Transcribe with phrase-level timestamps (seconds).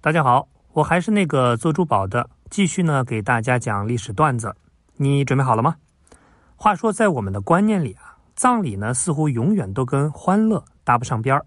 [0.00, 4.54] 大家好，我还是那个做珠宝的，继续呢给大家讲历史段子。
[4.96, 5.74] 你准备好了吗？
[6.54, 11.44] 话说，在我们的观念里啊，葬礼呢似乎永远都跟欢乐搭不上边儿。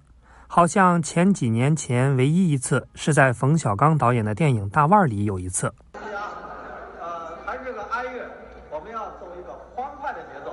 [0.47, 5.73] 好像前几年前唯一一次是在冯小刚导演的电影《大腕》里有一次。
[5.93, 6.01] 呃，
[7.45, 8.29] 还是个哀乐，
[8.69, 10.51] 我们要走一个欢快的节奏。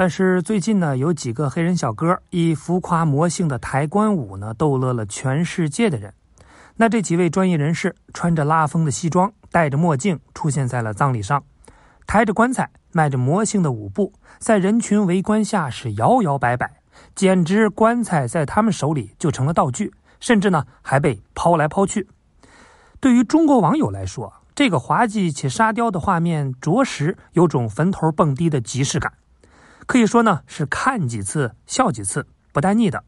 [0.00, 6.14] 但是最近呢，有几个黑人小哥以浮夸魔性的抬棺舞呢，逗乐了全世界的人。
[6.76, 11.44] 那这几位专业人士穿着拉风的西装，戴着墨镜，出现在了葬礼上，
[12.06, 16.80] 抬着棺材，迈着魔性的舞步，在人群围观下是摇摇摆摆，
[17.14, 22.08] 简直棺材在他们手里就成了道具，甚至呢还被抛来抛去。
[23.00, 29.12] 对于中国网友来说，这个滑稽且沙雕的画面，着实有种坟头蹦迪的即视感。
[29.90, 33.02] 可以说呢，是看几次笑几次，不带腻的。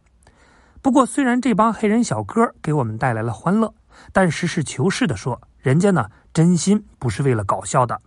[0.81, 3.73] 不过，虽然这帮黑人小哥给我们带来了欢乐，
[4.13, 8.03] 但实事求是的说，人家呢真心不是为了搞笑的。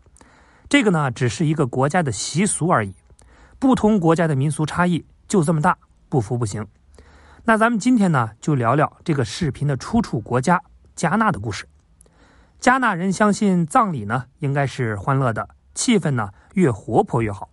[0.68, 2.94] 这个呢，只是一个国家的习俗而已。
[3.60, 5.78] 不同国家的民俗差异就这么大，
[6.10, 6.68] 不服不行。
[7.46, 10.62] 那咱们今天呢，就聊聊这个视频的出处国家
[10.98, 11.66] 加纳的故事。
[12.60, 17.48] 加纳人相信葬礼呢应该是欢乐的，气氛呢越活泼越好。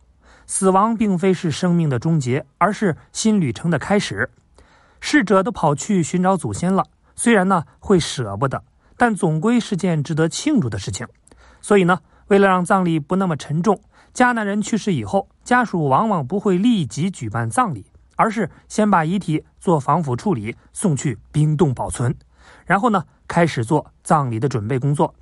[0.47, 4.31] 死亡并非是生命的终结，而是新旅程的开始。
[5.01, 6.85] 逝者都跑去寻找祖先了，
[7.17, 8.63] 虽然呢会舍不得，
[8.97, 11.07] 但总归是件值得庆祝的事情。
[11.61, 13.81] 所以呢，为了让葬礼不那么沉重，
[14.13, 22.15] 加纳人去世以后，家属往往不会立即举办葬礼，而是先把遗体做防腐处理，送去冰冻保存，
[22.67, 25.15] 然后呢开始做葬礼的准备工作。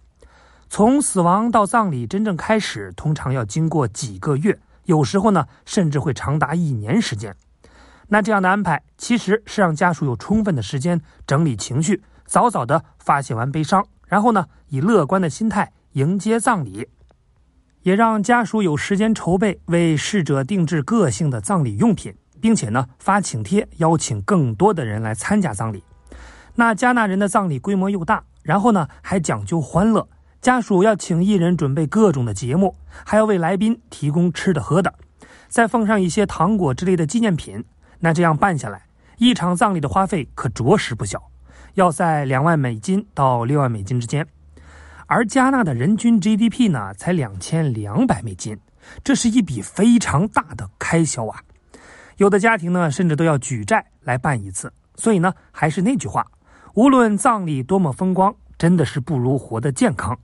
[0.69, 4.59] 从死亡到葬礼真正开始，通常要经过几个月。
[4.85, 7.35] 有时候呢，甚至会长达一年时间。
[8.09, 16.89] 那这样的安排，其实是让家属有充分的时间整理情绪，早早的发泄完悲伤，然后呢，以乐观的心态迎接葬礼，
[17.83, 25.85] 也让家属有时间筹备，为逝者定制个性的葬礼用品，并且呢，发请帖邀请更多的人来参加葬礼。
[26.57, 30.09] 那加纳人的葬礼规模又大，然后呢，还讲究欢乐。
[30.41, 32.75] 家属要请艺人准备各种的节目，
[33.05, 34.95] 还要为来宾提供吃的喝的，
[35.49, 37.63] 再奉上一些糖果之类的纪念品。
[37.99, 38.87] 那这样办下来，
[39.19, 41.23] 一场葬礼的花费可着实不小，
[41.75, 44.27] 要在两万美金到六万美金之间。
[45.07, 48.59] 而加纳的人均 GDP 呢，才两千两百美金，
[49.05, 51.43] 这是一笔非常大的开销啊！
[52.17, 54.73] 有的家庭呢，甚至都要举债来办一次。
[54.97, 56.27] 所以呢，还是那句话，
[56.73, 60.19] 无论葬礼多么风光，真的是不如活得健康。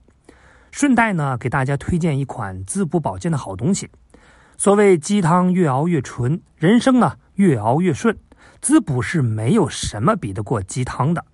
[0.71, 3.89] 顺带呢，给大家推荐一款滋补保健的好东西。
[4.57, 8.17] 所谓鸡汤越熬越纯，人生呢越熬越顺。
[8.61, 11.25] 滋补是没有什么比得过鸡汤的。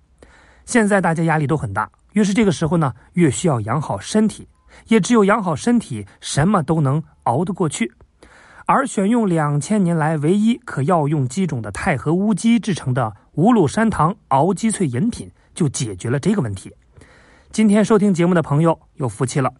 [0.66, 4.48] 现在大家压力都很大，越是这个时候呢，越需要养好身体。
[4.88, 7.92] 也只有养好身体，什么都能熬得过去。
[8.66, 16.74] 而选用两千年来唯一可药用鸡种的太和乌鸡制成的无卤山糖熬鸡萃饮品，就解决了这个问题。
[17.54, 19.54] 今天收听节目的朋友有福气了，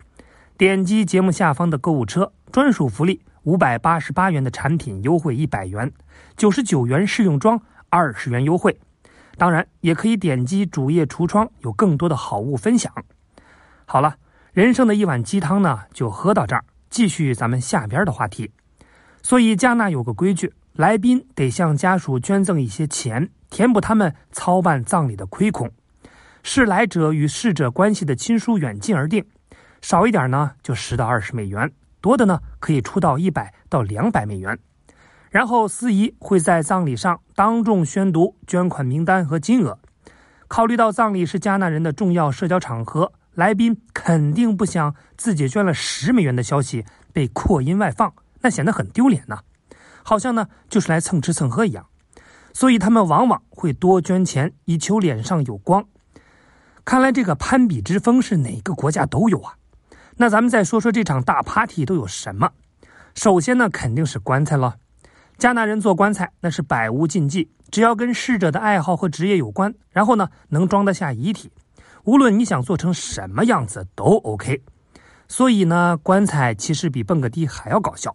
[0.58, 5.92] 点击节目下方的购物车，专属福利五百八十八元的产品优惠一百元，
[6.36, 8.76] 九十九元试用装二十元优惠。
[9.38, 12.92] 当然，也可以点击主页橱窗，有更多的好物分享。
[13.84, 14.16] 好了，
[14.52, 16.64] 人生的一碗鸡汤呢，就喝到这儿。
[16.90, 18.50] 继续咱们下边的话题。
[19.22, 25.70] 所以加纳有个规矩，来宾得向家属捐赠一些钱，填补他们操办葬礼的亏空。
[26.46, 29.24] 是来者与逝者关系的亲疏远近而定，
[29.80, 34.56] 少一点呢就十到二十美元，多的呢可以出到一百到两百美元。
[35.30, 39.78] 然后司仪会在葬礼上当众宣读捐款名单和金额。
[40.46, 48.12] 考虑到葬礼是加纳人的重要社交场合，来宾肯定不想自己捐了十美元的消息被扩音外放，
[48.42, 49.38] 那显得很丢脸呐，
[50.02, 51.86] 好像呢就是来蹭吃蹭喝一样。
[52.52, 55.86] 所以他们往往会多捐钱，以求脸上有光。
[56.84, 59.54] 看来这个攀比之风是哪个国家都有啊。
[60.16, 62.50] 那咱们再说说这场大 party 都有什么？
[63.14, 64.76] 首先呢，肯定是棺材了。
[65.38, 71.50] 加纳人做棺材那是百无禁忌，只要跟逝者的爱好和职业有关，然后呢能装得下遗体，
[72.04, 74.62] 无论你想做成什么样子都 OK。
[75.26, 78.14] 所以呢，棺材其实比蹦个迪还要搞笑，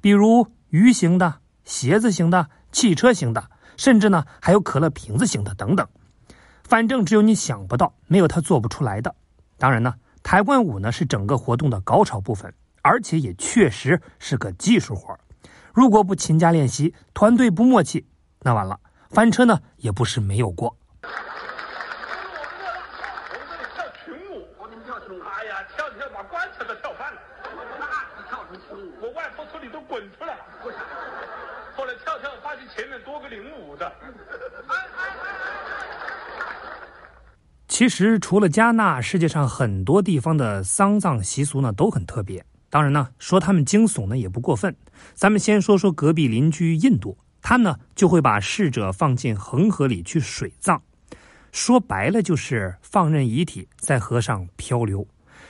[0.00, 1.34] 比如鱼形的、
[1.64, 3.44] 鞋子型的、汽车型的，
[3.76, 5.86] 甚至呢还有可乐瓶子型的等等。
[6.68, 9.14] 反正只有你想不到，没有他做不出来的。
[9.56, 12.52] 当然呢，抬棺舞呢是整个活动的高潮部分，
[12.82, 15.16] 而且也确实是个技术活。
[15.72, 18.04] 如果不勤加练习，团队不默契，
[18.40, 18.80] 那完了，
[19.10, 20.76] 翻车呢也不是没有过。
[21.02, 21.08] 我
[23.38, 24.76] 们这里跳群舞，我跳。
[25.24, 27.20] 哎呀，跳跳把棺材都跳翻了，
[27.78, 27.86] 那
[28.28, 28.92] 跳群舞。
[29.00, 30.42] 我外婆村里都滚出来了。
[31.76, 33.92] 后来跳跳发现前面多个领舞的。
[37.78, 42.42] 其实，除了加纳，世界上很多地方的丧葬习俗呢都很特别。
[42.70, 44.74] 当然呢，说他们惊悚呢也不过分。
[45.12, 50.80] 咱们先说说隔壁邻居印度，他呢就会把逝者放进恒河里去水葬，
[51.52, 55.06] 说白了就是放任遗体在河上漂流。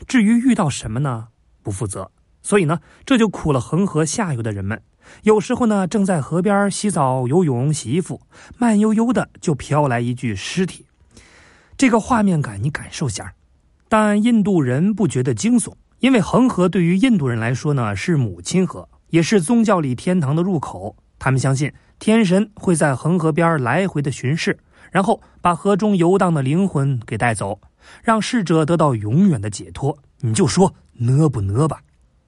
[0.09, 1.29] 至于遇到什么呢，
[1.63, 2.11] 不负责。
[2.43, 4.83] 所以呢，这就苦了恒河下游的人们。
[5.23, 8.21] 有时候呢，正在河边洗澡、游泳、洗衣服，
[8.59, 10.86] 慢悠悠的就飘来一具尸体。
[11.77, 13.35] 这个画面感你感受下，
[13.89, 20.97] 但印度人不觉得惊悚，因为恒河对于印度人来说呢是母亲河，也是宗教里天堂的入口。
[21.19, 24.59] 他们相信天神会在恒河边来回的巡视，
[24.91, 27.61] 然后把河中游荡的灵魂给带走，
[28.03, 29.99] 让逝者得到永远的解脱。
[30.21, 31.83] 你就说呢不呢吧？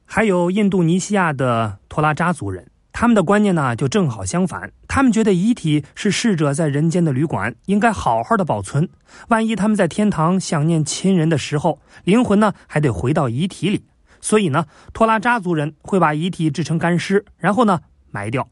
[0.05, 2.71] 还有印度尼西亚的托拉扎族人。
[3.00, 4.73] 他们的观念呢，就正好相反。
[4.89, 8.89] 他们觉得遗体是逝者在人间的旅馆，应该好好的保存。
[9.29, 13.85] 万一他们在天堂想念亲人的时候，灵魂呢还得回到遗体里。
[14.21, 18.49] 所以呢，托拉扎族人会把遗体制成干尸，然后呢埋掉。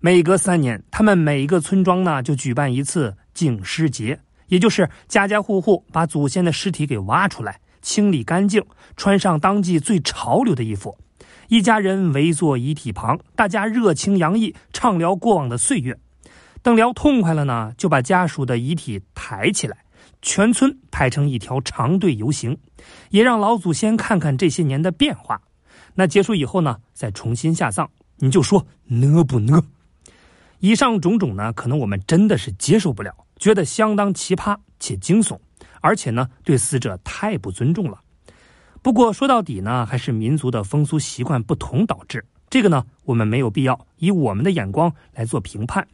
[0.00, 8.62] 每隔三年，他们每一个村庄呢就举办一次净尸节，也就是家家户户把祖先的尸体给挖出来，清理干净，
[8.94, 10.98] 穿上当季最潮流的衣服。
[11.48, 15.96] 一家人围坐遗体旁，大家热情洋溢，畅聊过往的岁月。
[16.62, 19.76] 等聊痛快了呢，就把家属的遗体抬起来，
[20.22, 22.58] 全村排成一条长队游行，
[23.10, 25.40] 也让老祖先看看这些年的变化。
[25.94, 27.88] 那结束以后呢，再重新下葬。
[28.16, 29.62] 你就说呢不呢？
[30.58, 35.38] 以上种种呢，可能我们真的是接受不了，觉得相当奇葩且惊悚，
[35.80, 38.00] 而且呢，对死者太不尊重了。
[38.86, 42.24] 不过说到底呢，还是民族的风俗习惯不同导致。
[42.48, 45.88] 这个呢，我们没有必要以我们的眼光来做评判。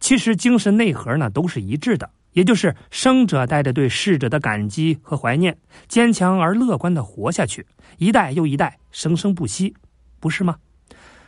[0.00, 7.66] 其实精神内核呢都是一致的，也就是生者带着对逝者的感激和怀念，坚强而乐观的活下去，
[7.98, 9.74] 一代又一代，生生不息，
[10.18, 10.56] 不是吗？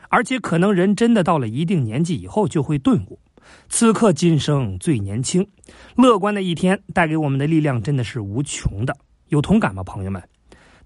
[0.09, 3.21] 而且可能人真的到了一定年纪以后就会顿悟，
[3.69, 5.47] 此刻今生最年轻，
[5.97, 8.97] 乐观的一天带给我们的力量真的是无穷的。
[9.29, 10.23] 有同感吗，朋友们？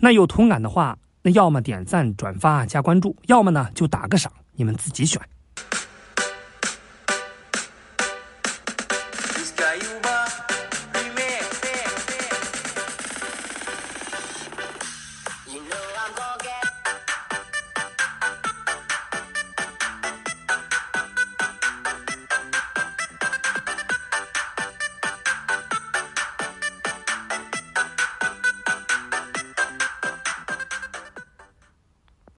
[0.01, 5.21] 那有同感的话那要么点赞转发加关注要么呢就打个赏你们自己选。